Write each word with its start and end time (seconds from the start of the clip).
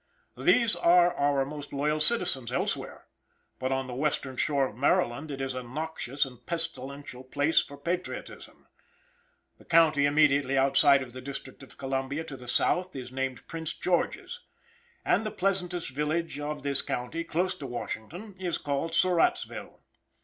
These 0.35 0.75
are 0.75 1.13
our 1.13 1.45
most 1.45 1.71
loyal 1.71 1.99
citizens 1.99 2.51
elsewhere, 2.51 3.05
but 3.59 3.69
the 3.85 3.93
western 3.93 4.35
shore 4.35 4.65
of 4.65 4.75
Maryland 4.75 5.29
is 5.29 5.53
a 5.53 5.61
noxious 5.61 6.25
and 6.25 6.43
pestilential 6.43 7.23
place 7.23 7.61
for 7.61 7.77
patriotism. 7.77 8.65
The 9.59 9.65
county 9.65 10.07
immediately 10.07 10.57
outside 10.57 11.03
of 11.03 11.13
the 11.13 11.21
District 11.21 11.61
of 11.61 11.77
Columbia, 11.77 12.23
to 12.23 12.35
the 12.35 12.47
south, 12.47 12.95
is 12.95 13.11
named 13.11 13.45
Prince 13.45 13.73
Gorgia's 13.75 14.39
and 15.05 15.23
the 15.23 15.29
pleasantest 15.29 15.91
village 15.91 16.39
of 16.39 16.63
this 16.63 16.81
county, 16.81 17.23
close 17.23 17.53
to 17.53 17.67
Washington, 17.67 18.33
is 18.39 18.57
called 18.57 18.93
Surrattsville. 18.93 19.81